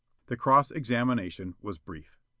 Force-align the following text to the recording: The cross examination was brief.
The 0.29 0.35
cross 0.35 0.71
examination 0.71 1.53
was 1.61 1.77
brief. 1.77 2.17